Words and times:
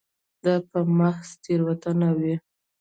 دا 0.43 0.55
به 0.69 0.79
محض 0.97 1.29
تېروتنه 1.43 2.09
وي. 2.19 2.35